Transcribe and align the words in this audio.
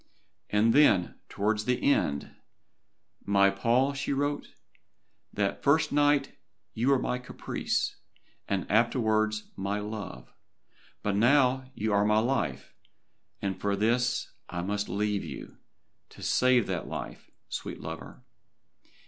And 0.49 0.73
then, 0.73 1.19
towards 1.29 1.65
the 1.65 1.79
end, 1.93 2.31
"My 3.23 3.51
Paul," 3.51 3.93
she 3.93 4.11
wrote, 4.13 4.47
"that 5.31 5.61
first 5.61 5.91
night 5.91 6.35
you 6.73 6.89
were 6.89 6.97
my 6.97 7.19
caprice, 7.19 7.97
and 8.47 8.65
afterwards 8.67 9.51
my 9.55 9.79
love, 9.79 10.33
but 11.03 11.15
now 11.15 11.69
you 11.75 11.93
are 11.93 12.03
my 12.03 12.17
life, 12.17 12.73
and 13.43 13.61
for 13.61 13.75
this 13.75 14.31
I 14.49 14.63
must 14.63 14.89
leave 14.89 15.23
you, 15.23 15.57
to 16.09 16.23
save 16.23 16.65
that 16.65 16.87
life, 16.87 17.29
sweet 17.47 17.79
lover. 17.79 18.23